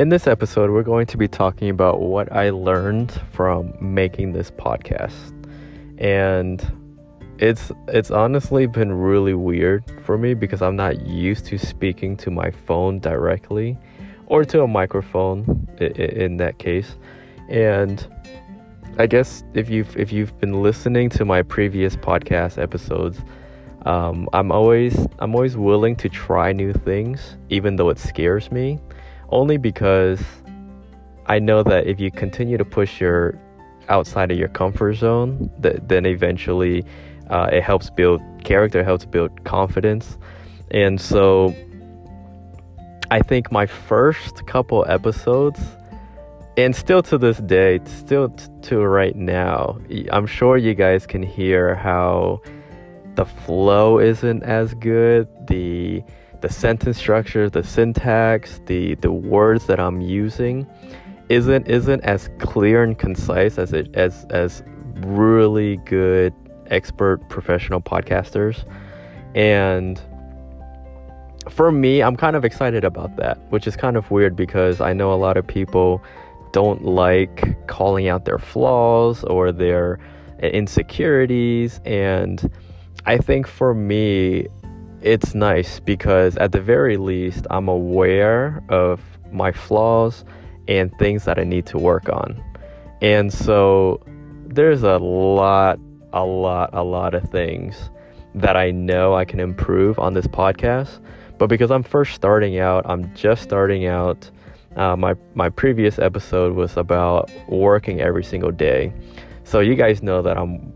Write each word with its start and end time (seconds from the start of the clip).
In 0.00 0.08
this 0.08 0.26
episode, 0.26 0.70
we're 0.70 0.82
going 0.82 1.04
to 1.08 1.18
be 1.18 1.28
talking 1.28 1.68
about 1.68 2.00
what 2.00 2.32
I 2.32 2.48
learned 2.48 3.12
from 3.32 3.74
making 3.82 4.32
this 4.32 4.50
podcast. 4.50 5.34
And 5.98 6.58
it's 7.36 7.70
it's 7.86 8.10
honestly 8.10 8.64
been 8.64 8.94
really 8.94 9.34
weird 9.34 9.84
for 10.06 10.16
me 10.16 10.32
because 10.32 10.62
I'm 10.62 10.74
not 10.74 11.02
used 11.02 11.44
to 11.48 11.58
speaking 11.58 12.16
to 12.16 12.30
my 12.30 12.50
phone 12.50 12.98
directly 13.00 13.76
or 14.24 14.42
to 14.46 14.62
a 14.62 14.66
microphone 14.66 15.68
in, 15.78 16.38
that 16.38 16.58
case. 16.58 16.96
And 17.50 18.06
I 18.96 19.06
guess 19.06 19.44
if 19.52 19.68
you've 19.68 19.94
if 19.98 20.12
you've 20.12 20.32
been 20.40 20.62
listening 20.62 21.10
to 21.10 21.26
my 21.26 21.42
previous 21.42 21.94
podcast 21.94 22.56
episodes, 22.56 23.18
um, 23.84 24.30
I'm 24.32 24.50
always 24.50 25.06
I'm 25.18 25.34
always 25.34 25.58
willing 25.58 25.94
to 25.96 26.08
try 26.08 26.52
new 26.52 26.72
things, 26.72 27.36
even 27.50 27.76
though 27.76 27.90
it 27.90 27.98
scares 27.98 28.50
me, 28.50 28.78
only 29.30 29.56
because 29.56 30.20
I 31.26 31.38
know 31.38 31.62
that 31.62 31.86
if 31.86 32.00
you 32.00 32.10
continue 32.10 32.58
to 32.58 32.64
push 32.64 33.00
your 33.00 33.38
outside 33.88 34.30
of 34.30 34.38
your 34.38 34.48
comfort 34.48 34.94
zone, 34.94 35.50
that 35.58 35.88
then 35.88 36.06
eventually 36.06 36.84
uh, 37.28 37.48
it 37.52 37.62
helps 37.62 37.90
build 37.90 38.20
character, 38.44 38.82
helps 38.82 39.04
build 39.04 39.44
confidence, 39.44 40.18
and 40.70 41.00
so 41.00 41.54
I 43.10 43.20
think 43.20 43.50
my 43.50 43.66
first 43.66 44.46
couple 44.46 44.84
episodes, 44.88 45.60
and 46.56 46.74
still 46.74 47.02
to 47.04 47.18
this 47.18 47.38
day, 47.38 47.80
still 47.84 48.28
t- 48.28 48.46
to 48.62 48.86
right 48.86 49.16
now, 49.16 49.80
I'm 50.12 50.26
sure 50.26 50.56
you 50.56 50.74
guys 50.74 51.06
can 51.06 51.22
hear 51.22 51.74
how 51.74 52.40
the 53.16 53.24
flow 53.24 53.98
isn't 53.98 54.44
as 54.44 54.74
good 54.74 55.26
the 55.48 56.02
the 56.40 56.48
sentence 56.48 56.98
structure 56.98 57.48
the 57.50 57.62
syntax 57.62 58.60
the 58.66 58.94
the 58.96 59.12
words 59.12 59.66
that 59.66 59.78
i'm 59.78 60.00
using 60.00 60.66
isn't 61.28 61.68
isn't 61.68 62.02
as 62.02 62.28
clear 62.38 62.82
and 62.82 62.98
concise 62.98 63.58
as 63.58 63.72
it 63.72 63.94
as 63.94 64.24
as 64.30 64.62
really 64.96 65.76
good 65.78 66.34
expert 66.66 67.18
professional 67.28 67.80
podcasters. 67.80 68.64
And 69.34 70.00
for 71.48 71.72
me 71.72 72.02
i'm 72.02 72.16
kind 72.16 72.36
of 72.36 72.44
excited 72.44 72.84
about 72.84 73.16
that 73.16 73.38
which 73.50 73.66
is 73.66 73.74
kind 73.74 73.96
of 73.96 74.10
weird 74.10 74.36
because 74.36 74.80
i 74.80 74.92
know 74.92 75.12
a 75.12 75.16
lot 75.16 75.36
of 75.38 75.46
people 75.46 76.02
don't 76.52 76.84
like 76.84 77.66
calling 77.66 78.08
out 78.08 78.24
their 78.24 78.38
flaws 78.38 79.24
or 79.24 79.52
their 79.52 79.98
insecurities. 80.42 81.80
And 81.84 82.50
I 83.06 83.18
think 83.18 83.46
for 83.46 83.74
me, 83.74 84.46
it's 85.02 85.34
nice 85.34 85.80
because 85.80 86.36
at 86.36 86.52
the 86.52 86.60
very 86.60 86.96
least, 86.96 87.46
I'm 87.50 87.68
aware 87.68 88.62
of 88.68 89.00
my 89.32 89.52
flaws 89.52 90.24
and 90.68 90.96
things 90.98 91.24
that 91.24 91.38
I 91.38 91.44
need 91.44 91.66
to 91.66 91.78
work 91.78 92.08
on. 92.08 92.42
And 93.02 93.32
so 93.32 94.02
there's 94.46 94.82
a 94.82 94.98
lot, 94.98 95.78
a 96.12 96.24
lot, 96.24 96.70
a 96.72 96.82
lot 96.82 97.14
of 97.14 97.28
things 97.30 97.90
that 98.34 98.56
I 98.56 98.70
know 98.70 99.14
I 99.14 99.24
can 99.24 99.40
improve 99.40 99.98
on 99.98 100.14
this 100.14 100.26
podcast. 100.26 101.00
But 101.38 101.48
because 101.48 101.70
I'm 101.70 101.82
first 101.82 102.14
starting 102.14 102.58
out, 102.58 102.84
I'm 102.86 103.14
just 103.14 103.42
starting 103.42 103.86
out. 103.86 104.30
Uh, 104.76 104.94
my 104.94 105.14
my 105.34 105.48
previous 105.48 105.98
episode 105.98 106.54
was 106.54 106.76
about 106.76 107.28
working 107.48 108.00
every 108.00 108.22
single 108.22 108.52
day, 108.52 108.92
so 109.42 109.58
you 109.58 109.74
guys 109.74 110.00
know 110.00 110.22
that 110.22 110.38
I'm 110.38 110.72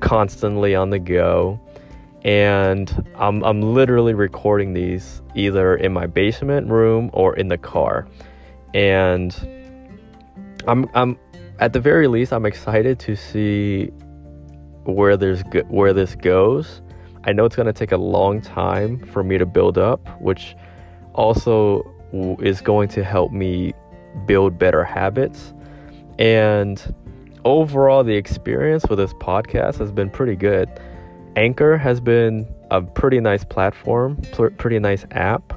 constantly 0.00 0.76
on 0.76 0.90
the 0.90 1.00
go. 1.00 1.58
And 2.24 3.12
I'm, 3.16 3.44
I'm 3.44 3.60
literally 3.60 4.14
recording 4.14 4.72
these 4.72 5.20
either 5.34 5.76
in 5.76 5.92
my 5.92 6.06
basement 6.06 6.70
room 6.70 7.10
or 7.12 7.36
in 7.36 7.48
the 7.48 7.58
car. 7.58 8.08
And 8.72 9.36
I'm, 10.66 10.88
I'm 10.94 11.18
at 11.58 11.74
the 11.74 11.80
very 11.80 12.08
least, 12.08 12.32
I'm 12.32 12.46
excited 12.46 12.98
to 13.00 13.14
see 13.14 13.86
where 14.84 15.16
there's 15.16 15.42
go- 15.44 15.64
where 15.68 15.92
this 15.92 16.14
goes. 16.14 16.80
I 17.24 17.32
know 17.32 17.44
it's 17.44 17.56
going 17.56 17.66
to 17.66 17.72
take 17.72 17.92
a 17.92 17.96
long 17.96 18.40
time 18.40 18.98
for 19.06 19.22
me 19.22 19.38
to 19.38 19.46
build 19.46 19.78
up, 19.78 20.20
which 20.20 20.56
also 21.14 21.90
is 22.40 22.60
going 22.60 22.88
to 22.88 23.04
help 23.04 23.32
me 23.32 23.72
build 24.26 24.58
better 24.58 24.84
habits. 24.84 25.52
And 26.18 26.94
overall, 27.44 28.04
the 28.04 28.14
experience 28.14 28.86
with 28.88 28.98
this 28.98 29.14
podcast 29.14 29.78
has 29.78 29.90
been 29.90 30.10
pretty 30.10 30.36
good. 30.36 30.68
Anchor 31.36 31.76
has 31.76 32.00
been 32.00 32.46
a 32.70 32.80
pretty 32.80 33.20
nice 33.20 33.44
platform, 33.44 34.16
pr- 34.32 34.48
pretty 34.48 34.78
nice 34.78 35.04
app. 35.10 35.52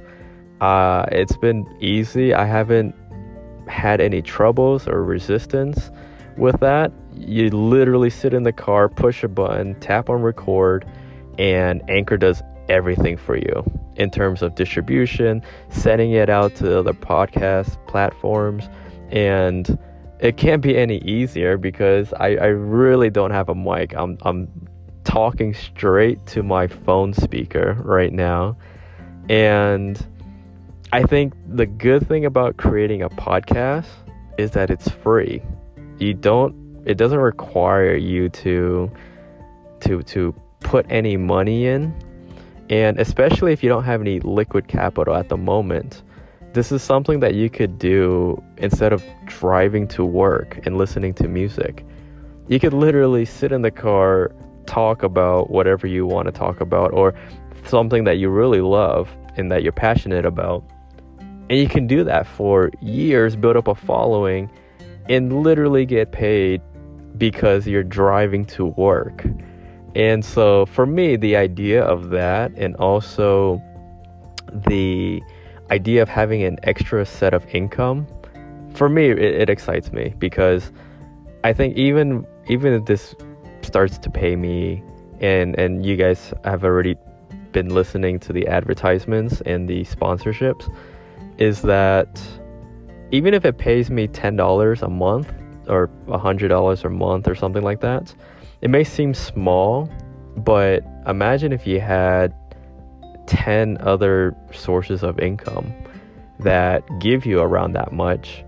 Uh, 0.62 1.06
it's 1.12 1.38
been 1.38 1.68
easy. 1.80 2.34
I 2.34 2.46
haven't 2.46 2.96
had 3.68 4.02
any 4.02 4.22
troubles 4.22 4.88
or 4.88 5.04
resistance 5.04 5.92
with 6.38 6.60
that. 6.62 6.92
You 7.14 7.50
literally 7.50 8.10
sit 8.10 8.34
in 8.34 8.44
the 8.44 8.54
car, 8.54 8.90
push 8.90 9.24
a 9.24 9.28
button, 9.28 9.80
tap 9.80 10.10
on 10.10 10.22
record, 10.22 10.86
and 11.38 11.88
Anchor 11.90 12.18
does 12.18 12.42
everything 12.70 13.18
for 13.18 13.38
you 13.38 13.64
in 13.96 14.10
terms 14.10 14.42
of 14.42 14.56
distribution, 14.56 15.42
sending 15.70 16.12
it 16.12 16.30
out 16.30 16.56
to 16.56 16.80
other 16.80 16.94
podcast 16.94 17.86
platforms, 17.88 18.70
and 19.10 19.78
it 20.20 20.38
can't 20.38 20.62
be 20.62 20.78
any 20.78 20.98
easier 21.00 21.58
because 21.58 22.14
I, 22.14 22.36
I 22.36 22.48
really 22.48 23.10
don't 23.10 23.32
have 23.32 23.50
a 23.50 23.56
mic. 23.56 23.94
I'm 23.96 24.18
I'm 24.22 24.48
talking 25.08 25.54
straight 25.54 26.24
to 26.28 26.44
my 26.44 26.68
phone 26.68 27.14
speaker 27.14 27.78
right 27.86 28.12
now. 28.12 28.58
And 29.30 30.06
I 30.92 31.04
think 31.04 31.34
the 31.48 31.66
good 31.66 32.06
thing 32.06 32.26
about 32.26 32.58
creating 32.58 33.02
a 33.02 33.10
podcast 33.10 33.88
is 34.38 34.52
that 34.52 34.70
it's 34.70 34.90
free. 34.90 35.42
You 35.98 36.14
don't 36.14 36.54
it 36.86 36.98
doesn't 36.98 37.20
require 37.20 37.96
you 37.96 38.28
to 38.30 38.92
to 39.80 40.04
to 40.04 40.36
put 40.60 40.86
any 40.90 41.16
money 41.16 41.68
in. 41.68 41.96
And 42.70 43.00
especially 43.00 43.54
if 43.54 43.64
you 43.64 43.70
don't 43.70 43.86
have 43.86 44.02
any 44.02 44.20
liquid 44.20 44.68
capital 44.68 45.16
at 45.16 45.30
the 45.30 45.38
moment, 45.38 46.04
this 46.52 46.70
is 46.74 46.84
something 46.84 47.22
that 47.22 47.34
you 47.34 47.50
could 47.50 47.80
do 47.80 48.44
instead 48.58 48.92
of 48.92 49.02
driving 49.26 49.88
to 49.90 50.04
work 50.04 50.60
and 50.66 50.78
listening 50.78 51.14
to 51.14 51.30
music. 51.30 51.86
You 52.50 52.60
could 52.60 52.74
literally 52.74 53.24
sit 53.24 53.54
in 53.54 53.62
the 53.62 53.72
car, 53.72 54.34
talk 54.68 55.04
about 55.04 55.50
whatever 55.50 55.88
you 55.88 56.06
want 56.06 56.28
to 56.28 56.32
talk 56.32 56.62
about, 56.62 56.94
or 56.94 57.14
something 57.66 58.04
that 58.04 58.18
you 58.18 58.30
really 58.30 58.62
love 58.62 59.10
and 59.36 59.52
that 59.52 59.64
you're 59.64 59.72
passionate 59.72 60.26
about. 60.26 60.64
And 61.50 61.60
you 61.60 61.68
can 61.68 61.88
do 61.88 62.04
that 62.04 62.28
for 62.28 62.72
years, 62.82 63.36
build 63.36 63.56
up 63.56 63.68
a 63.68 63.76
following, 63.76 64.50
and 65.10 65.42
literally 65.44 65.86
get 65.86 66.12
paid 66.12 66.62
because 67.18 67.66
you're 67.68 67.84
driving 67.84 68.46
to 68.46 68.66
work. 68.66 69.26
And 69.96 70.24
so 70.24 70.66
for 70.68 70.86
me, 70.86 71.16
the 71.16 71.36
idea 71.36 71.84
of 71.84 72.10
that 72.10 72.52
and 72.56 72.76
also 72.76 73.62
the 74.68 75.22
idea 75.72 76.02
of 76.02 76.10
having 76.10 76.44
an 76.44 76.58
extra 76.64 77.06
set 77.06 77.34
of 77.34 77.46
income 77.54 78.08
for 78.74 78.90
me 78.90 79.10
it, 79.10 79.20
it, 79.20 79.50
excites 79.50 79.92
me 79.92 80.14
because 80.20 80.72
i 81.44 81.52
think 81.52 81.76
even 81.76 82.26
even 82.48 82.74
if 82.74 82.86
this 82.86 83.16
starts 83.68 83.98
to 84.00 84.10
pay 84.10 84.36
me 84.36 84.82
and 85.20 85.58
and 85.60 85.86
you 85.86 85.96
guys 85.96 86.34
have 86.44 86.64
already 86.64 86.96
been 87.52 87.70
listening 87.70 88.20
to 88.20 88.34
the 88.34 88.48
advertisements 88.48 89.42
and 89.42 89.68
the 89.68 89.84
sponsorships 89.84 90.66
is 91.38 91.62
that 91.62 92.10
even 93.12 93.34
if 93.34 93.46
it 93.46 93.58
pays 93.58 93.90
me 93.90 94.08
$10 94.08 94.82
a 94.82 94.90
month 94.90 95.32
or 95.68 95.90
$100 96.08 96.84
a 96.84 96.90
month 96.90 97.28
or 97.28 97.36
something 97.36 97.64
like 97.64 97.82
that 97.82 98.14
it 98.62 98.70
may 98.70 98.84
seem 98.84 99.14
small 99.14 99.90
but 100.38 100.84
imagine 101.06 101.52
if 101.52 101.66
you 101.68 101.80
had 101.80 102.34
10 103.28 103.78
other 103.82 104.36
sources 104.52 105.04
of 105.04 105.20
income 105.20 105.74
that 106.40 106.84
give 107.00 107.26
you 107.26 107.40
around 107.40 107.74
that 107.74 107.92
much, 107.92 108.44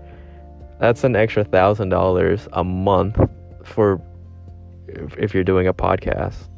that's 0.78 1.04
an 1.04 1.16
extra 1.16 1.44
thousand 1.44 1.90
dollars 1.90 2.48
a 2.52 2.64
month 2.64 3.18
for 3.64 4.00
if 5.18 5.34
you're 5.34 5.44
doing 5.44 5.66
a 5.66 5.74
podcast 5.74 6.48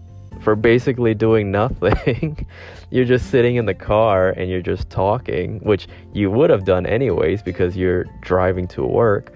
for 0.41 0.57
basically 0.57 1.15
doing 1.15 1.51
nothing. 1.51 2.47
you're 2.91 3.05
just 3.05 3.31
sitting 3.31 3.57
in 3.57 3.67
the 3.67 3.75
car 3.75 4.31
and 4.31 4.51
you're 4.51 4.63
just 4.63 4.91
talking, 4.91 5.61
which 5.61 5.87
you 6.13 6.31
would 6.31 6.51
have 6.51 6.65
done 6.65 6.85
anyways 6.87 7.43
because 7.43 7.77
you're 7.77 8.05
driving 8.21 8.67
to 8.69 8.85
work. 8.85 9.33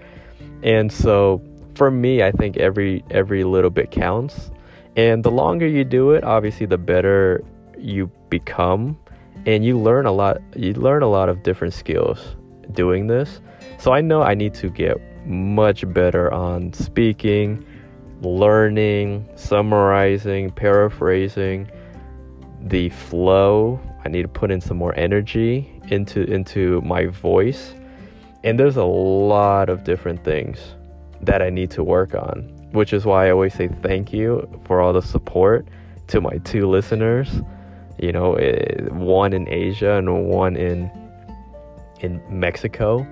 And 0.63 0.91
so 0.91 1.41
for 1.75 1.89
me, 1.89 2.23
I 2.23 2.31
think 2.31 2.57
every 2.57 3.03
every 3.11 3.43
little 3.43 3.69
bit 3.69 3.91
counts. 3.91 4.51
And 4.95 5.23
the 5.23 5.31
longer 5.31 5.67
you 5.67 5.83
do 5.83 6.11
it, 6.11 6.23
obviously 6.23 6.65
the 6.65 6.77
better 6.77 7.43
you 7.77 8.11
become 8.29 8.97
and 9.45 9.63
you 9.63 9.79
learn 9.79 10.05
a 10.05 10.11
lot 10.11 10.41
you 10.55 10.73
learn 10.73 11.03
a 11.03 11.07
lot 11.07 11.29
of 11.29 11.43
different 11.43 11.73
skills 11.73 12.35
doing 12.73 13.07
this 13.07 13.39
so 13.77 13.93
i 13.93 14.01
know 14.01 14.21
i 14.21 14.33
need 14.33 14.53
to 14.53 14.69
get 14.69 14.97
much 15.25 15.87
better 15.93 16.31
on 16.33 16.73
speaking 16.73 17.63
learning 18.21 19.27
summarizing 19.35 20.49
paraphrasing 20.51 21.69
the 22.61 22.89
flow. 22.89 23.79
I 24.03 24.09
need 24.09 24.23
to 24.23 24.27
put 24.27 24.51
in 24.51 24.61
some 24.61 24.77
more 24.77 24.95
energy 24.95 25.71
into 25.89 26.23
into 26.23 26.81
my 26.81 27.07
voice. 27.07 27.73
And 28.43 28.59
there's 28.59 28.77
a 28.77 28.85
lot 28.85 29.69
of 29.69 29.83
different 29.83 30.23
things 30.23 30.59
that 31.21 31.41
I 31.41 31.49
need 31.49 31.71
to 31.71 31.83
work 31.83 32.15
on, 32.15 32.43
which 32.71 32.93
is 32.93 33.05
why 33.05 33.27
I 33.27 33.31
always 33.31 33.53
say 33.53 33.67
thank 33.81 34.13
you 34.13 34.47
for 34.65 34.81
all 34.81 34.93
the 34.93 35.01
support 35.01 35.67
to 36.07 36.21
my 36.21 36.37
two 36.43 36.67
listeners. 36.67 37.41
You 37.99 38.11
know, 38.11 38.35
eh, 38.35 38.83
one 38.89 39.33
in 39.33 39.47
Asia 39.49 39.93
and 39.97 40.27
one 40.27 40.55
in 40.55 40.89
in 41.99 42.21
Mexico 42.29 43.05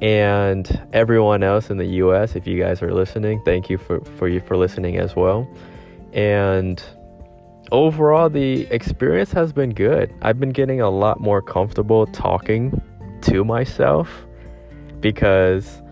and 0.00 0.80
everyone 0.92 1.42
else 1.42 1.70
in 1.70 1.76
the 1.76 1.86
US 1.86 2.34
if 2.34 2.46
you 2.46 2.58
guys 2.58 2.82
are 2.82 2.92
listening 2.92 3.40
thank 3.44 3.68
you 3.68 3.76
for, 3.76 4.00
for 4.16 4.28
you 4.28 4.40
for 4.40 4.56
listening 4.56 4.96
as 4.96 5.14
well. 5.14 5.48
And 6.12 6.82
overall 7.70 8.30
the 8.30 8.62
experience 8.70 9.32
has 9.32 9.52
been 9.52 9.70
good. 9.70 10.12
I've 10.22 10.40
been 10.40 10.50
getting 10.50 10.80
a 10.80 10.90
lot 10.90 11.20
more 11.20 11.42
comfortable 11.42 12.06
talking 12.06 12.80
to 13.22 13.44
myself 13.44 14.26
because 15.00 15.82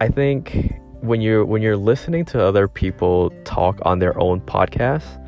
I 0.00 0.08
think 0.08 0.80
when 1.00 1.20
you're 1.20 1.44
when 1.44 1.60
you're 1.60 1.76
listening 1.76 2.24
to 2.26 2.42
other 2.42 2.68
people 2.68 3.30
talk 3.44 3.78
on 3.82 3.98
their 3.98 4.18
own 4.20 4.40
podcasts 4.40 5.20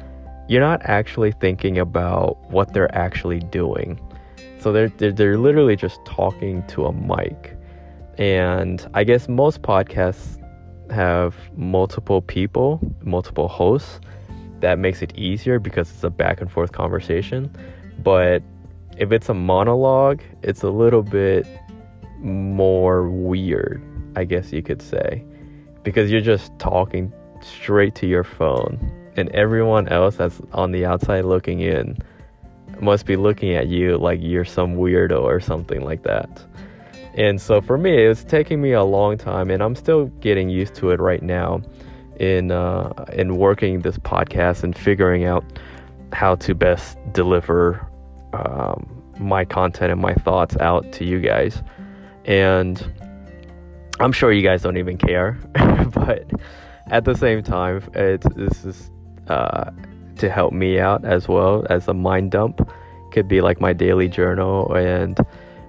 you're 0.48 0.60
not 0.60 0.80
actually 0.84 1.32
thinking 1.32 1.78
about 1.78 2.38
what 2.50 2.72
they're 2.72 2.94
actually 2.94 3.40
doing. 3.40 4.00
So 4.60 4.72
they're, 4.72 4.88
they're, 4.90 5.12
they're 5.12 5.38
literally 5.38 5.76
just 5.76 6.04
talking 6.04 6.64
to 6.68 6.86
a 6.86 6.92
mic 6.92 7.55
and 8.18 8.88
I 8.94 9.04
guess 9.04 9.28
most 9.28 9.62
podcasts 9.62 10.40
have 10.90 11.34
multiple 11.56 12.22
people, 12.22 12.80
multiple 13.02 13.48
hosts. 13.48 14.00
That 14.60 14.78
makes 14.78 15.02
it 15.02 15.16
easier 15.16 15.58
because 15.58 15.90
it's 15.90 16.04
a 16.04 16.10
back 16.10 16.40
and 16.40 16.50
forth 16.50 16.72
conversation. 16.72 17.54
But 18.02 18.42
if 18.96 19.12
it's 19.12 19.28
a 19.28 19.34
monologue, 19.34 20.22
it's 20.42 20.62
a 20.62 20.70
little 20.70 21.02
bit 21.02 21.46
more 22.18 23.08
weird, 23.08 23.82
I 24.16 24.24
guess 24.24 24.52
you 24.52 24.62
could 24.62 24.80
say. 24.80 25.24
Because 25.82 26.10
you're 26.10 26.22
just 26.22 26.58
talking 26.58 27.12
straight 27.42 27.94
to 27.96 28.06
your 28.06 28.24
phone. 28.24 28.92
And 29.16 29.28
everyone 29.30 29.88
else 29.88 30.16
that's 30.16 30.40
on 30.52 30.72
the 30.72 30.86
outside 30.86 31.24
looking 31.24 31.60
in 31.60 31.98
must 32.80 33.06
be 33.06 33.16
looking 33.16 33.54
at 33.54 33.68
you 33.68 33.96
like 33.96 34.20
you're 34.22 34.44
some 34.44 34.76
weirdo 34.76 35.22
or 35.22 35.40
something 35.40 35.82
like 35.82 36.02
that. 36.02 36.44
And 37.16 37.40
so 37.40 37.60
for 37.62 37.78
me, 37.78 37.96
it's 37.96 38.24
taking 38.24 38.60
me 38.60 38.72
a 38.72 38.84
long 38.84 39.16
time, 39.16 39.50
and 39.50 39.62
I'm 39.62 39.74
still 39.74 40.06
getting 40.20 40.50
used 40.50 40.74
to 40.76 40.90
it 40.90 41.00
right 41.00 41.22
now 41.22 41.62
in 42.20 42.50
uh, 42.50 42.92
in 43.12 43.36
working 43.36 43.80
this 43.80 43.98
podcast 43.98 44.62
and 44.62 44.76
figuring 44.76 45.24
out 45.24 45.44
how 46.12 46.34
to 46.36 46.54
best 46.54 46.98
deliver 47.12 47.86
um, 48.34 49.02
my 49.18 49.44
content 49.44 49.92
and 49.92 50.00
my 50.00 50.14
thoughts 50.14 50.56
out 50.58 50.92
to 50.92 51.04
you 51.04 51.20
guys. 51.20 51.62
And 52.26 52.84
I'm 53.98 54.12
sure 54.12 54.30
you 54.30 54.42
guys 54.42 54.62
don't 54.62 54.76
even 54.76 54.98
care, 54.98 55.38
but 55.94 56.30
at 56.88 57.06
the 57.06 57.14
same 57.14 57.42
time, 57.42 57.82
it's 57.94 58.26
this 58.34 58.64
is 58.64 58.90
uh, 59.28 59.70
to 60.16 60.28
help 60.28 60.52
me 60.52 60.78
out 60.78 61.04
as 61.06 61.28
well 61.28 61.66
as 61.70 61.88
a 61.88 61.94
mind 61.94 62.30
dump. 62.30 62.70
Could 63.12 63.26
be 63.26 63.40
like 63.40 63.58
my 63.58 63.72
daily 63.72 64.08
journal 64.08 64.74
and 64.74 65.18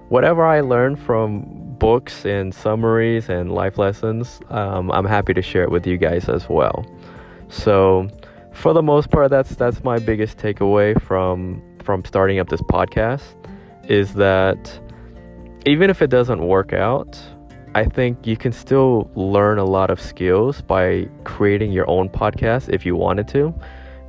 whatever 0.08 0.44
I 0.44 0.60
learn 0.60 0.96
from 0.96 1.44
books 1.78 2.24
and 2.24 2.54
summaries 2.54 3.28
and 3.28 3.52
life 3.52 3.78
lessons, 3.78 4.40
um, 4.50 4.90
I'm 4.90 5.04
happy 5.04 5.34
to 5.34 5.42
share 5.42 5.62
it 5.62 5.70
with 5.70 5.86
you 5.86 5.96
guys 5.96 6.28
as 6.28 6.48
well. 6.48 6.84
So, 7.48 8.08
for 8.52 8.72
the 8.72 8.82
most 8.82 9.10
part, 9.10 9.30
that's 9.30 9.54
that's 9.54 9.84
my 9.84 9.98
biggest 9.98 10.38
takeaway 10.38 11.00
from 11.00 11.62
from 11.82 12.04
starting 12.04 12.38
up 12.38 12.48
this 12.48 12.60
podcast 12.62 13.22
is 13.88 14.14
that 14.14 14.78
even 15.64 15.88
if 15.88 16.02
it 16.02 16.08
doesn't 16.08 16.46
work 16.46 16.72
out, 16.72 17.18
I 17.74 17.84
think 17.84 18.26
you 18.26 18.36
can 18.36 18.52
still 18.52 19.10
learn 19.14 19.58
a 19.58 19.64
lot 19.64 19.90
of 19.90 20.00
skills 20.00 20.60
by 20.60 21.08
creating 21.24 21.72
your 21.72 21.88
own 21.88 22.08
podcast 22.08 22.68
if 22.68 22.84
you 22.84 22.96
wanted 22.96 23.28
to. 23.28 23.54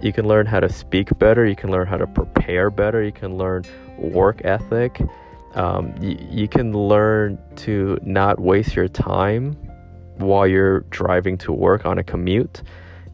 You 0.02 0.14
can 0.14 0.28
learn 0.28 0.46
how 0.46 0.60
to 0.60 0.70
speak 0.70 1.18
better, 1.20 1.46
you 1.46 1.56
can 1.56 1.72
learn 1.72 1.88
how 1.88 1.98
to 1.98 2.08
prepare 2.08 2.70
better, 2.70 3.04
you 3.04 3.12
can 3.12 3.38
learn 3.38 3.64
work 3.98 4.42
ethic 4.46 5.02
um, 5.56 5.94
y- 6.00 6.18
you 6.30 6.48
can 6.48 6.74
learn 6.74 7.38
to 7.58 8.00
not 8.04 8.40
waste 8.40 8.76
your 8.76 8.88
time 8.88 9.54
while 10.18 10.48
you're 10.48 10.82
driving 10.92 11.38
to 11.40 11.52
work 11.52 11.86
on 11.86 11.98
a 11.98 12.04
commute. 12.04 12.62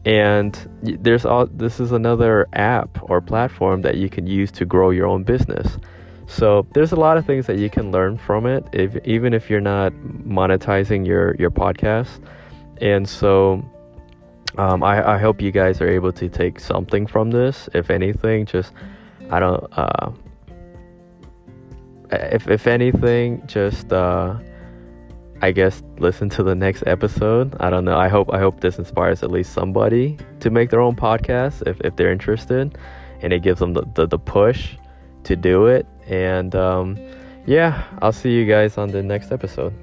And 0.04 0.54
there's 0.82 1.24
all 1.24 1.46
this 1.46 1.80
is 1.80 1.92
another 1.92 2.46
app 2.52 2.98
or 3.10 3.20
platform 3.20 3.82
that 3.82 3.96
you 3.96 4.08
can 4.08 4.26
use 4.26 4.52
to 4.52 4.64
grow 4.64 4.90
your 4.90 5.06
own 5.06 5.24
business. 5.24 5.78
So 6.28 6.66
there's 6.74 6.92
a 6.92 6.96
lot 6.96 7.16
of 7.16 7.26
things 7.26 7.46
that 7.46 7.58
you 7.58 7.70
can 7.70 7.90
learn 7.90 8.18
from 8.18 8.46
it 8.46 8.64
if, 8.72 8.96
even 9.04 9.32
if 9.34 9.48
you're 9.50 9.60
not 9.60 9.92
monetizing 9.92 11.06
your 11.06 11.34
your 11.36 11.50
podcast. 11.50 12.20
And 12.80 13.08
so 13.08 13.64
um, 14.58 14.82
I, 14.82 15.14
I 15.14 15.18
hope 15.18 15.40
you 15.40 15.50
guys 15.50 15.80
are 15.80 15.88
able 15.88 16.12
to 16.12 16.28
take 16.28 16.60
something 16.60 17.06
from 17.06 17.30
this. 17.30 17.68
If 17.74 17.90
anything 17.90 18.46
just 18.46 18.72
i 19.30 19.40
don't 19.40 19.66
uh, 19.76 20.10
if 22.32 22.48
if 22.48 22.66
anything, 22.66 23.42
just 23.46 23.92
uh, 23.92 24.34
I 25.42 25.52
guess 25.52 25.82
listen 25.98 26.28
to 26.30 26.42
the 26.42 26.54
next 26.54 26.84
episode. 26.86 27.56
I 27.60 27.70
don't 27.70 27.84
know. 27.84 27.96
I 27.96 28.08
hope 28.08 28.32
I 28.32 28.38
hope 28.38 28.60
this 28.60 28.78
inspires 28.78 29.22
at 29.22 29.30
least 29.30 29.52
somebody 29.52 30.16
to 30.40 30.50
make 30.50 30.70
their 30.70 30.80
own 30.80 30.96
podcast 30.96 31.66
if 31.66 31.80
if 31.80 31.96
they're 31.96 32.12
interested, 32.12 32.78
and 33.20 33.32
it 33.32 33.42
gives 33.42 33.60
them 33.60 33.72
the 33.74 33.84
the, 33.94 34.06
the 34.06 34.18
push 34.18 34.76
to 35.24 35.36
do 35.36 35.66
it. 35.66 35.86
And 36.06 36.54
um, 36.54 36.96
yeah, 37.46 37.84
I'll 38.00 38.12
see 38.12 38.30
you 38.30 38.46
guys 38.46 38.78
on 38.78 38.90
the 38.90 39.02
next 39.02 39.32
episode. 39.32 39.74